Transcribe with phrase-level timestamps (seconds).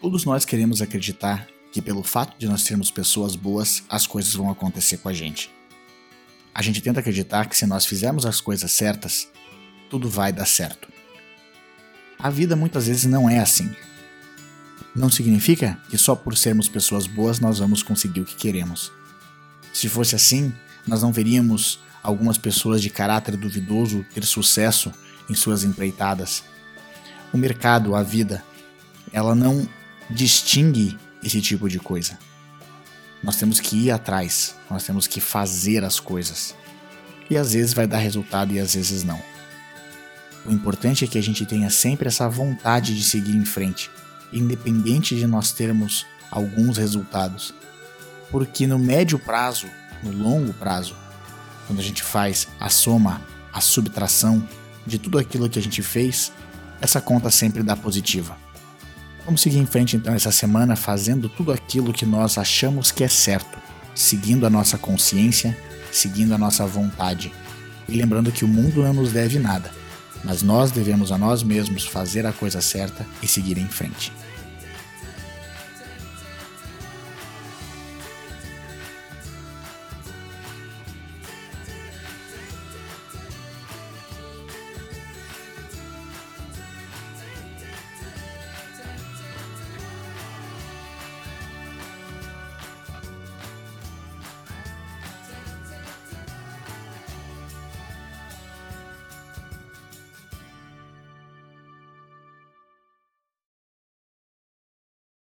[0.00, 4.50] Todos nós queremos acreditar que, pelo fato de nós sermos pessoas boas, as coisas vão
[4.50, 5.50] acontecer com a gente.
[6.54, 9.28] A gente tenta acreditar que, se nós fizermos as coisas certas,
[9.90, 10.88] tudo vai dar certo.
[12.18, 13.70] A vida muitas vezes não é assim.
[14.96, 18.90] Não significa que só por sermos pessoas boas nós vamos conseguir o que queremos.
[19.70, 20.50] Se fosse assim,
[20.86, 24.90] nós não veríamos algumas pessoas de caráter duvidoso ter sucesso
[25.28, 26.42] em suas empreitadas.
[27.34, 28.42] O mercado, a vida,
[29.12, 29.68] ela não
[30.10, 32.18] distingue esse tipo de coisa.
[33.22, 36.54] Nós temos que ir atrás, nós temos que fazer as coisas.
[37.28, 39.20] E às vezes vai dar resultado e às vezes não.
[40.44, 43.90] O importante é que a gente tenha sempre essa vontade de seguir em frente,
[44.32, 47.54] independente de nós termos alguns resultados.
[48.30, 49.66] Porque no médio prazo,
[50.02, 50.96] no longo prazo,
[51.66, 53.20] quando a gente faz a soma,
[53.52, 54.46] a subtração
[54.86, 56.32] de tudo aquilo que a gente fez,
[56.80, 58.36] essa conta sempre dá positiva.
[59.30, 63.08] Vamos seguir em frente então essa semana fazendo tudo aquilo que nós achamos que é
[63.08, 63.60] certo,
[63.94, 65.56] seguindo a nossa consciência,
[65.92, 67.32] seguindo a nossa vontade.
[67.88, 69.70] E lembrando que o mundo não nos deve nada,
[70.24, 74.12] mas nós devemos a nós mesmos fazer a coisa certa e seguir em frente.